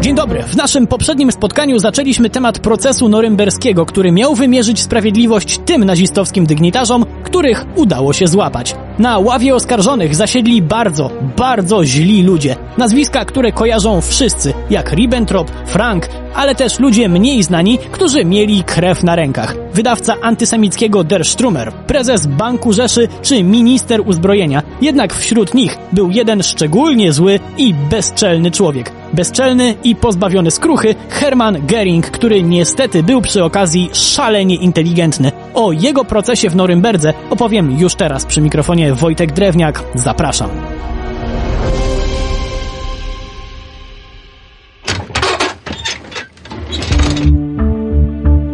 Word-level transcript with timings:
Dzień 0.00 0.14
dobry. 0.14 0.42
W 0.42 0.56
naszym 0.56 0.86
poprzednim 0.86 1.32
spotkaniu 1.32 1.78
zaczęliśmy 1.78 2.30
temat 2.30 2.58
procesu 2.58 3.08
norymberskiego, 3.08 3.86
który 3.86 4.12
miał 4.12 4.34
wymierzyć 4.34 4.82
sprawiedliwość 4.82 5.58
tym 5.58 5.84
nazistowskim 5.84 6.46
dygnitarzom, 6.46 7.04
których 7.22 7.66
udało 7.76 8.12
się 8.12 8.26
złapać. 8.26 8.76
Na 8.98 9.18
ławie 9.18 9.54
oskarżonych 9.54 10.14
zasiedli 10.14 10.62
bardzo, 10.62 11.10
bardzo 11.36 11.84
źli 11.84 12.22
ludzie. 12.22 12.56
Nazwiska, 12.78 13.24
które 13.24 13.52
kojarzą 13.52 14.00
wszyscy, 14.00 14.52
jak 14.70 14.92
Ribbentrop, 14.92 15.50
Frank, 15.66 16.08
ale 16.34 16.54
też 16.54 16.78
ludzie 16.78 17.08
mniej 17.08 17.42
znani, 17.42 17.78
którzy 17.92 18.24
mieli 18.24 18.64
krew 18.64 19.02
na 19.02 19.16
rękach. 19.16 19.56
Wydawca 19.74 20.14
antysemickiego 20.22 21.04
Der 21.04 21.24
Strummer, 21.24 21.72
prezes 21.72 22.26
Banku 22.26 22.72
Rzeszy 22.72 23.08
czy 23.22 23.42
minister 23.42 24.00
uzbrojenia. 24.06 24.62
Jednak 24.80 25.14
wśród 25.14 25.54
nich 25.54 25.78
był 25.92 26.10
jeden 26.10 26.42
szczególnie 26.42 27.12
zły 27.12 27.40
i 27.56 27.74
bezczelny 27.74 28.50
człowiek. 28.50 28.92
Bezczelny 29.12 29.74
i 29.84 29.96
pozbawiony 29.96 30.50
skruchy 30.50 30.94
Hermann 31.08 31.66
Gering, 31.66 32.10
który 32.10 32.42
niestety 32.42 33.02
był 33.02 33.20
przy 33.20 33.44
okazji 33.44 33.90
szalenie 33.92 34.56
inteligentny. 34.56 35.32
O 35.54 35.72
jego 35.72 36.04
procesie 36.04 36.50
w 36.50 36.56
Norymberdze 36.56 37.12
opowiem 37.30 37.78
już 37.78 37.94
teraz 37.94 38.24
przy 38.24 38.40
mikrofonie 38.40 38.94
Wojtek 38.94 39.32
Drewniak. 39.32 39.82
Zapraszam. 39.94 40.50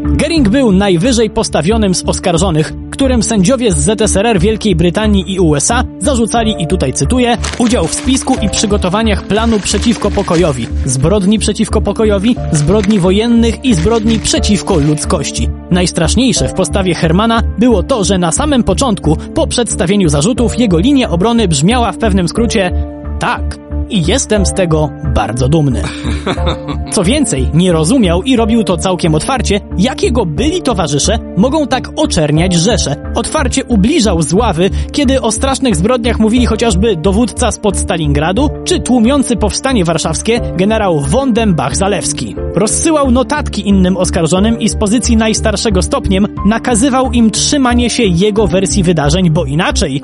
Gering 0.05 0.49
był 0.49 0.73
najwyżej 0.73 1.31
postawionym 1.31 1.95
z 1.95 2.05
oskarżonych, 2.05 2.73
którym 3.01 3.23
sędziowie 3.23 3.73
z 3.73 3.77
ZSRR 3.77 4.41
Wielkiej 4.41 4.77
Brytanii 4.77 5.33
i 5.33 5.39
USA 5.39 5.85
zarzucali, 5.99 6.63
i 6.63 6.67
tutaj 6.67 6.93
cytuję, 6.93 7.39
udział 7.59 7.87
w 7.87 7.95
spisku 7.95 8.37
i 8.43 8.51
przygotowaniach 8.51 9.23
planu 9.23 9.61
przeciwko 9.61 10.11
pokojowi, 10.11 10.67
zbrodni 10.85 11.39
przeciwko 11.39 11.81
pokojowi, 11.81 12.37
zbrodni 12.53 12.99
wojennych 12.99 13.65
i 13.65 13.75
zbrodni 13.75 14.19
przeciwko 14.19 14.77
ludzkości. 14.77 15.49
Najstraszniejsze 15.71 16.49
w 16.49 16.53
postawie 16.53 16.95
Hermana 16.95 17.43
było 17.59 17.83
to, 17.83 18.05
że 18.05 18.19
na 18.19 18.33
samym 18.33 18.65
początku, 18.65 19.17
po 19.35 19.47
przedstawieniu 19.47 20.09
zarzutów, 20.09 20.59
jego 20.59 20.79
linia 20.79 21.11
obrony 21.11 21.49
brzmiała 21.49 21.93
w 21.93 21.99
pewnym 21.99 22.29
skrócie 22.29 22.73
tak, 23.19 23.59
i 23.91 24.07
jestem 24.07 24.47
z 24.47 24.53
tego 24.53 24.91
bardzo 25.15 25.49
dumny. 25.49 25.83
Co 26.93 27.05
więcej, 27.05 27.49
nie 27.55 27.73
rozumiał 27.73 28.23
i 28.23 28.37
robił 28.37 28.65
to 28.65 28.77
całkiem 28.77 29.15
otwarcie, 29.15 29.61
jak 29.79 30.03
jego 30.03 30.27
byli 30.27 30.63
towarzysze 30.63 31.19
mogą 31.37 31.67
tak 31.67 31.89
oczerniać 31.97 32.55
Rzeszę. 32.55 33.13
Otwarcie 33.15 33.65
ubliżał 33.65 34.23
z 34.23 34.33
ławy, 34.33 34.71
kiedy 34.93 35.21
o 35.21 35.33
strasznych 35.33 35.77
zbrodniach 35.77 36.19
mówili 36.19 36.47
chociażby 36.47 36.97
dowódca 36.97 37.53
spod 37.53 37.77
Stalingradu, 37.77 38.49
czy 38.65 38.81
tłumiący 38.81 39.37
powstanie 39.37 39.85
warszawskie 39.85 40.41
generał 40.57 41.01
Wondembach-Zalewski. 41.01 42.35
Rozsyłał 42.55 43.11
notatki 43.11 43.69
innym 43.69 43.97
oskarżonym 43.97 44.61
i 44.61 44.69
z 44.69 44.77
pozycji 44.77 45.17
najstarszego 45.17 45.83
stopniem 45.83 46.27
nakazywał 46.47 47.13
im 47.13 47.31
trzymanie 47.31 47.91
się 47.91 48.03
jego 48.03 48.47
wersji 48.47 48.83
wydarzeń, 48.83 49.31
bo 49.31 49.45
inaczej 49.45 50.03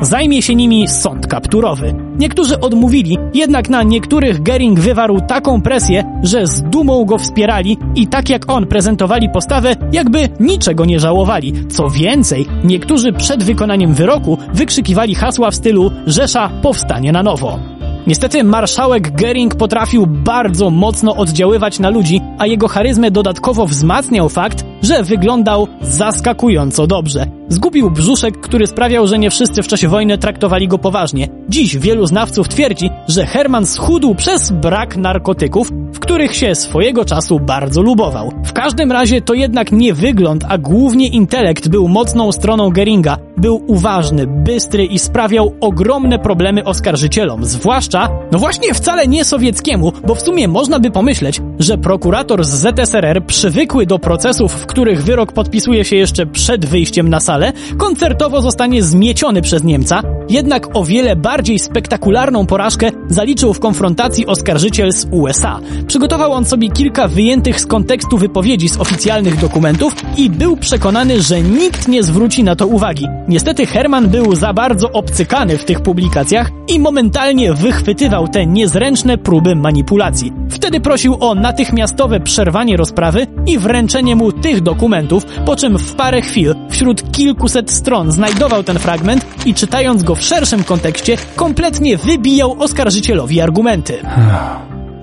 zajmie 0.00 0.42
się 0.42 0.54
nimi 0.54 0.88
sąd 0.88 1.26
kapturowy. 1.26 1.94
Niektórzy 2.18 2.60
odmówili, 2.60 3.18
jednak 3.34 3.68
na 3.68 3.82
niektórych 3.82 4.42
Gering 4.42 4.80
wywarł 4.80 5.20
taką 5.20 5.62
presję, 5.62 6.04
że 6.22 6.46
z 6.46 6.62
dumą 6.62 7.04
go 7.04 7.18
wspierali 7.18 7.78
i 7.94 8.06
tak 8.06 8.28
jak 8.28 8.50
on 8.50 8.66
prezentowali 8.66 9.28
postawę, 9.28 9.76
jakby 9.92 10.28
niczego 10.40 10.84
nie 10.84 11.00
żałowali. 11.00 11.52
Co 11.68 11.90
więcej, 11.90 12.46
niektórzy 12.64 13.12
przed 13.12 13.44
wykonaniem 13.44 13.94
wyroku 13.94 14.38
wykrzykiwali 14.54 15.14
hasła 15.14 15.50
w 15.50 15.54
stylu 15.54 15.90
Rzesza 16.06 16.50
powstanie 16.62 17.12
na 17.12 17.22
nowo. 17.22 17.58
Niestety 18.06 18.44
marszałek 18.44 19.10
Gering 19.10 19.54
potrafił 19.54 20.06
bardzo 20.06 20.70
mocno 20.70 21.16
oddziaływać 21.16 21.78
na 21.78 21.90
ludzi, 21.90 22.20
a 22.38 22.46
jego 22.46 22.68
charyzmę 22.68 23.10
dodatkowo 23.10 23.66
wzmacniał 23.66 24.28
fakt, 24.28 24.64
że 24.84 25.02
wyglądał 25.02 25.68
zaskakująco 25.80 26.86
dobrze. 26.86 27.26
Zgubił 27.48 27.90
brzuszek, 27.90 28.40
który 28.40 28.66
sprawiał, 28.66 29.06
że 29.06 29.18
nie 29.18 29.30
wszyscy 29.30 29.62
w 29.62 29.68
czasie 29.68 29.88
wojny 29.88 30.18
traktowali 30.18 30.68
go 30.68 30.78
poważnie. 30.78 31.28
Dziś 31.48 31.76
wielu 31.76 32.06
znawców 32.06 32.48
twierdzi, 32.48 32.90
że 33.08 33.26
Herman 33.26 33.66
schudł 33.66 34.14
przez 34.14 34.50
brak 34.52 34.96
narkotyków, 34.96 35.70
w 35.92 35.98
których 35.98 36.36
się 36.36 36.54
swojego 36.54 37.04
czasu 37.04 37.40
bardzo 37.40 37.82
lubował. 37.82 38.32
W 38.44 38.52
każdym 38.52 38.92
razie 38.92 39.20
to 39.20 39.34
jednak 39.34 39.72
nie 39.72 39.94
wygląd, 39.94 40.44
a 40.48 40.58
głównie 40.58 41.08
intelekt 41.08 41.68
był 41.68 41.88
mocną 41.88 42.32
stroną 42.32 42.70
Geringa. 42.70 43.16
Był 43.36 43.62
uważny, 43.66 44.26
bystry 44.26 44.84
i 44.84 44.98
sprawiał 44.98 45.54
ogromne 45.60 46.18
problemy 46.18 46.64
oskarżycielom, 46.64 47.44
zwłaszcza, 47.44 48.08
no 48.32 48.38
właśnie 48.38 48.74
wcale 48.74 49.06
nie 49.06 49.24
sowieckiemu, 49.24 49.92
bo 50.06 50.14
w 50.14 50.22
sumie 50.22 50.48
można 50.48 50.80
by 50.80 50.90
pomyśleć, 50.90 51.40
że 51.58 51.78
prokurator 51.78 52.44
z 52.44 52.48
ZSRR 52.48 53.26
przywykły 53.26 53.86
do 53.86 53.98
procesów, 53.98 54.52
w 54.52 54.66
których 54.74 55.02
wyrok 55.02 55.32
podpisuje 55.32 55.84
się 55.84 55.96
jeszcze 55.96 56.26
przed 56.26 56.66
wyjściem 56.66 57.08
na 57.08 57.20
salę, 57.20 57.52
koncertowo 57.76 58.42
zostanie 58.42 58.82
zmieciony 58.82 59.42
przez 59.42 59.64
Niemca, 59.64 60.02
jednak 60.28 60.76
o 60.76 60.84
wiele 60.84 61.16
bardziej 61.16 61.58
spektakularną 61.58 62.46
porażkę 62.46 62.90
zaliczył 63.08 63.54
w 63.54 63.60
konfrontacji 63.60 64.26
oskarżyciel 64.26 64.92
z 64.92 65.06
USA. 65.10 65.60
Przygotował 65.86 66.32
on 66.32 66.44
sobie 66.44 66.68
kilka 66.68 67.08
wyjętych 67.08 67.60
z 67.60 67.66
kontekstu 67.66 68.18
wypowiedzi 68.18 68.68
z 68.68 68.80
oficjalnych 68.80 69.40
dokumentów 69.40 69.94
i 70.16 70.30
był 70.30 70.56
przekonany, 70.56 71.22
że 71.22 71.40
nikt 71.42 71.88
nie 71.88 72.02
zwróci 72.02 72.44
na 72.44 72.56
to 72.56 72.66
uwagi. 72.66 73.06
Niestety 73.28 73.66
Herman 73.66 74.08
był 74.08 74.34
za 74.34 74.52
bardzo 74.52 74.92
obcykany 74.92 75.58
w 75.58 75.64
tych 75.64 75.80
publikacjach 75.80 76.50
i 76.68 76.80
momentalnie 76.80 77.52
wychwytywał 77.52 78.28
te 78.28 78.46
niezręczne 78.46 79.18
próby 79.18 79.56
manipulacji. 79.56 80.32
Wtedy 80.50 80.80
prosił 80.80 81.16
o 81.20 81.34
natychmiastowe 81.34 82.20
przerwanie 82.20 82.76
rozprawy 82.76 83.26
i 83.46 83.58
wręczenie 83.58 84.16
mu 84.16 84.32
tych 84.32 84.63
dokumentów, 84.64 85.24
po 85.46 85.56
czym 85.56 85.78
w 85.78 85.94
parę 85.94 86.22
chwil 86.22 86.54
wśród 86.70 87.12
kilkuset 87.12 87.70
stron 87.70 88.12
znajdował 88.12 88.62
ten 88.62 88.78
fragment 88.78 89.26
i 89.46 89.54
czytając 89.54 90.02
go 90.02 90.14
w 90.14 90.22
szerszym 90.22 90.64
kontekście 90.64 91.16
kompletnie 91.36 91.96
wybijał 91.96 92.56
oskarżycielowi 92.62 93.40
argumenty. 93.40 93.98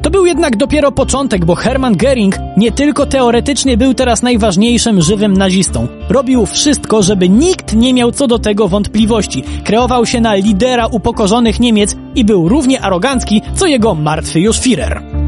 To 0.01 0.09
był 0.09 0.25
jednak 0.25 0.55
dopiero 0.55 0.91
początek, 0.91 1.45
bo 1.45 1.55
Hermann 1.55 1.95
Göring 1.95 2.35
nie 2.57 2.71
tylko 2.71 3.05
teoretycznie 3.05 3.77
był 3.77 3.93
teraz 3.93 4.21
najważniejszym 4.21 5.01
żywym 5.01 5.33
nazistą. 5.33 5.87
Robił 6.09 6.45
wszystko, 6.45 7.03
żeby 7.03 7.29
nikt 7.29 7.75
nie 7.75 7.93
miał 7.93 8.11
co 8.11 8.27
do 8.27 8.39
tego 8.39 8.67
wątpliwości. 8.67 9.43
Kreował 9.63 10.05
się 10.05 10.21
na 10.21 10.35
lidera 10.35 10.87
upokorzonych 10.87 11.59
Niemiec 11.59 11.95
i 12.15 12.25
był 12.25 12.49
równie 12.49 12.81
arogancki, 12.81 13.41
co 13.55 13.67
jego 13.67 13.95
martwy 13.95 14.39
już 14.39 14.57
Führer. 14.57 15.20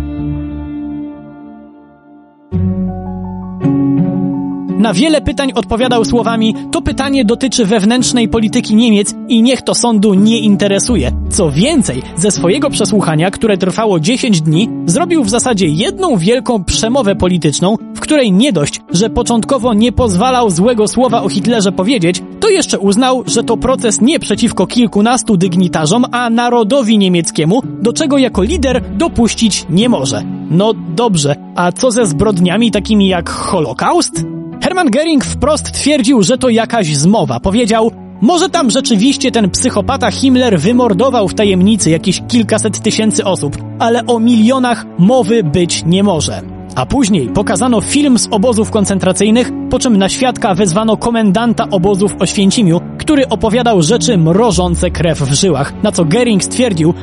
Na 4.83 4.93
wiele 4.93 5.21
pytań 5.21 5.51
odpowiadał 5.55 6.05
słowami: 6.05 6.55
To 6.71 6.81
pytanie 6.81 7.25
dotyczy 7.25 7.65
wewnętrznej 7.65 8.27
polityki 8.27 8.75
Niemiec 8.75 9.15
i 9.27 9.41
niech 9.41 9.61
to 9.61 9.75
sądu 9.75 10.13
nie 10.13 10.39
interesuje. 10.39 11.11
Co 11.29 11.51
więcej, 11.51 12.01
ze 12.15 12.31
swojego 12.31 12.69
przesłuchania, 12.69 13.31
które 13.31 13.57
trwało 13.57 13.99
10 13.99 14.41
dni, 14.41 14.69
zrobił 14.85 15.23
w 15.23 15.29
zasadzie 15.29 15.67
jedną 15.67 16.17
wielką 16.17 16.63
przemowę 16.63 17.15
polityczną, 17.15 17.75
w 17.95 17.99
której 17.99 18.31
nie 18.31 18.53
dość, 18.53 18.81
że 18.89 19.09
początkowo 19.09 19.73
nie 19.73 19.91
pozwalał 19.91 20.49
złego 20.49 20.87
słowa 20.87 21.23
o 21.23 21.29
Hitlerze 21.29 21.71
powiedzieć, 21.71 22.23
to 22.39 22.49
jeszcze 22.49 22.79
uznał, 22.79 23.23
że 23.25 23.43
to 23.43 23.57
proces 23.57 24.01
nie 24.01 24.19
przeciwko 24.19 24.67
kilkunastu 24.67 25.37
dygnitarzom, 25.37 26.05
a 26.11 26.29
narodowi 26.29 26.97
niemieckiemu, 26.97 27.61
do 27.81 27.93
czego 27.93 28.17
jako 28.17 28.43
lider 28.43 28.83
dopuścić 28.97 29.65
nie 29.69 29.89
może. 29.89 30.23
No 30.49 30.73
dobrze, 30.95 31.35
a 31.55 31.71
co 31.71 31.91
ze 31.91 32.05
zbrodniami 32.05 32.71
takimi 32.71 33.07
jak 33.07 33.29
Holokaust? 33.29 34.42
Hermann 34.63 34.89
Göring 34.89 35.23
wprost 35.23 35.71
twierdził, 35.71 36.23
że 36.23 36.37
to 36.37 36.49
jakaś 36.49 36.95
zmowa. 36.95 37.39
Powiedział, 37.39 37.91
może 38.21 38.49
tam 38.49 38.71
rzeczywiście 38.71 39.31
ten 39.31 39.49
psychopata 39.49 40.11
Himmler 40.11 40.59
wymordował 40.59 41.27
w 41.27 41.33
tajemnicy 41.33 41.89
jakieś 41.89 42.21
kilkaset 42.27 42.79
tysięcy 42.81 43.25
osób, 43.25 43.57
ale 43.79 44.05
o 44.05 44.19
milionach 44.19 44.85
mowy 44.97 45.43
być 45.43 45.83
nie 45.85 46.03
może. 46.03 46.41
A 46.75 46.85
później 46.85 47.29
pokazano 47.29 47.81
film 47.81 48.19
z 48.19 48.27
obozów 48.31 48.71
koncentracyjnych, 48.71 49.51
po 49.69 49.79
czym 49.79 49.97
na 49.97 50.09
świadka 50.09 50.55
wezwano 50.55 50.97
komendanta 50.97 51.67
obozu 51.71 52.07
w 52.07 52.21
Oświęcimiu, 52.21 52.81
który 52.97 53.29
opowiadał 53.29 53.81
rzeczy 53.81 54.17
mrożące 54.17 54.91
krew 54.91 55.19
w 55.21 55.33
żyłach, 55.33 55.73
na 55.83 55.91
co 55.91 56.05
Gering 56.05 56.43
stwierdził, 56.43 56.93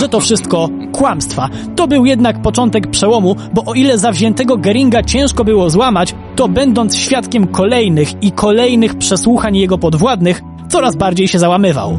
że 0.00 0.08
to 0.08 0.20
wszystko 0.20 0.68
kłamstwa. 0.92 1.48
To 1.76 1.88
był 1.88 2.06
jednak 2.06 2.42
początek 2.42 2.90
przełomu, 2.90 3.36
bo 3.54 3.64
o 3.64 3.74
ile 3.74 3.98
zawziętego 3.98 4.56
Geringa 4.56 5.02
ciężko 5.02 5.44
było 5.44 5.70
złamać, 5.70 6.14
to 6.36 6.48
będąc 6.48 6.96
świadkiem 6.96 7.46
kolejnych 7.46 8.22
i 8.22 8.32
kolejnych 8.32 8.94
przesłuchań 8.94 9.56
jego 9.56 9.78
podwładnych, 9.78 10.42
coraz 10.68 10.96
bardziej 10.96 11.28
się 11.28 11.38
załamywał. 11.38 11.98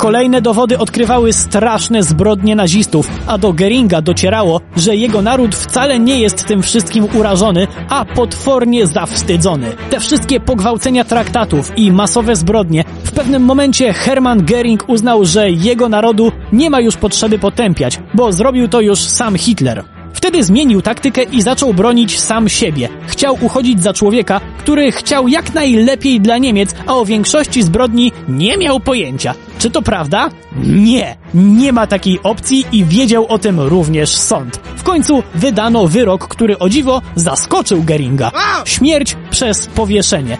Kolejne 0.00 0.42
dowody 0.42 0.78
odkrywały 0.78 1.32
straszne 1.32 2.02
zbrodnie 2.02 2.56
nazistów, 2.56 3.08
a 3.26 3.38
do 3.38 3.52
Geringa 3.52 4.02
docierało, 4.02 4.60
że 4.76 4.96
jego 4.96 5.22
naród 5.22 5.54
wcale 5.54 5.98
nie 5.98 6.20
jest 6.20 6.46
tym 6.46 6.62
wszystkim 6.62 7.06
urażony, 7.14 7.66
a 7.88 8.04
potwornie 8.04 8.86
zawstydzony. 8.86 9.72
Te 9.90 10.00
wszystkie 10.00 10.40
pogwałcenia 10.40 11.04
traktatów 11.04 11.72
i 11.76 11.92
masowe 11.92 12.36
zbrodnie 12.36 12.84
w 13.04 13.12
pewnym 13.12 13.42
momencie 13.42 13.92
Hermann 13.92 14.44
Gering 14.44 14.88
uznał, 14.88 15.24
że 15.24 15.50
jego 15.50 15.88
narodu 15.88 16.32
nie 16.52 16.70
ma 16.70 16.80
już 16.80 16.96
potrzeby 16.96 17.38
potępiać, 17.38 18.00
bo 18.14 18.32
zrobił 18.32 18.68
to 18.68 18.80
już 18.80 18.98
sam 18.98 19.36
Hitler. 19.36 19.84
Wtedy 20.20 20.44
zmienił 20.44 20.82
taktykę 20.82 21.22
i 21.22 21.42
zaczął 21.42 21.74
bronić 21.74 22.20
sam 22.20 22.48
siebie. 22.48 22.88
Chciał 23.06 23.38
uchodzić 23.40 23.82
za 23.82 23.92
człowieka, 23.92 24.40
który 24.58 24.92
chciał 24.92 25.28
jak 25.28 25.54
najlepiej 25.54 26.20
dla 26.20 26.38
Niemiec, 26.38 26.74
a 26.86 26.96
o 26.96 27.04
większości 27.04 27.62
zbrodni 27.62 28.12
nie 28.28 28.56
miał 28.56 28.80
pojęcia. 28.80 29.34
Czy 29.58 29.70
to 29.70 29.82
prawda? 29.82 30.30
Nie. 30.66 31.16
Nie 31.34 31.72
ma 31.72 31.86
takiej 31.86 32.20
opcji 32.22 32.64
i 32.72 32.84
wiedział 32.84 33.26
o 33.26 33.38
tym 33.38 33.60
również 33.60 34.16
sąd. 34.16 34.56
W 34.76 34.82
końcu 34.82 35.22
wydano 35.34 35.86
wyrok, 35.86 36.28
który 36.28 36.58
o 36.58 36.68
dziwo 36.68 37.02
zaskoczył 37.14 37.82
Geringa. 37.82 38.30
Śmierć 38.64 39.16
przez 39.30 39.66
powieszenie. 39.66 40.38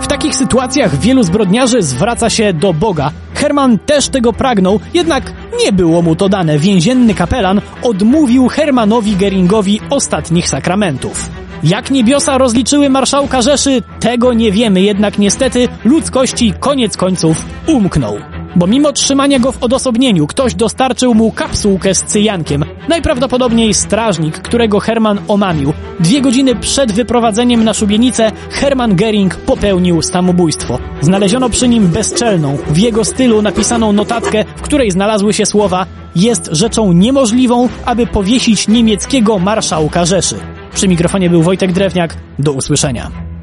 W 0.00 0.06
takich 0.06 0.34
sytuacjach 0.34 1.00
wielu 1.00 1.22
zbrodniarzy 1.22 1.82
zwraca 1.82 2.30
się 2.30 2.52
do 2.52 2.72
Boga. 2.72 3.10
Herman 3.44 3.78
też 3.78 4.08
tego 4.08 4.32
pragnął, 4.32 4.80
jednak 4.94 5.32
nie 5.64 5.72
było 5.72 6.02
mu 6.02 6.16
to 6.16 6.28
dane. 6.28 6.58
Więzienny 6.58 7.14
kapelan 7.14 7.60
odmówił 7.82 8.48
Hermanowi 8.48 9.16
Geringowi 9.16 9.80
ostatnich 9.90 10.48
sakramentów. 10.48 11.30
Jak 11.62 11.90
niebiosa 11.90 12.38
rozliczyły 12.38 12.90
marszałka 12.90 13.42
Rzeszy, 13.42 13.82
tego 14.00 14.32
nie 14.32 14.52
wiemy, 14.52 14.82
jednak 14.82 15.18
niestety 15.18 15.68
ludzkości 15.84 16.54
koniec 16.60 16.96
końców 16.96 17.46
umknął. 17.66 18.33
Bo 18.56 18.66
mimo 18.66 18.92
trzymania 18.92 19.38
go 19.38 19.52
w 19.52 19.62
odosobnieniu, 19.62 20.26
ktoś 20.26 20.54
dostarczył 20.54 21.14
mu 21.14 21.32
kapsułkę 21.32 21.94
z 21.94 22.02
cyjankiem. 22.02 22.64
Najprawdopodobniej 22.88 23.74
strażnik, 23.74 24.38
którego 24.38 24.80
Herman 24.80 25.18
omamił. 25.28 25.72
Dwie 26.00 26.20
godziny 26.20 26.56
przed 26.56 26.92
wyprowadzeniem 26.92 27.64
na 27.64 27.74
szubienicę 27.74 28.32
Hermann 28.50 28.96
Gering 28.96 29.36
popełnił 29.36 30.02
samobójstwo. 30.02 30.78
Znaleziono 31.00 31.50
przy 31.50 31.68
nim 31.68 31.86
bezczelną, 31.86 32.58
w 32.68 32.78
jego 32.78 33.04
stylu 33.04 33.42
napisaną 33.42 33.92
notatkę, 33.92 34.44
w 34.56 34.62
której 34.62 34.90
znalazły 34.90 35.32
się 35.32 35.46
słowa 35.46 35.86
jest 36.16 36.48
rzeczą 36.52 36.92
niemożliwą, 36.92 37.68
aby 37.84 38.06
powiesić 38.06 38.68
niemieckiego 38.68 39.38
marszałka 39.38 40.04
Rzeszy. 40.04 40.36
Przy 40.74 40.88
mikrofonie 40.88 41.30
był 41.30 41.42
Wojtek 41.42 41.72
Drewniak. 41.72 42.16
Do 42.38 42.52
usłyszenia. 42.52 43.33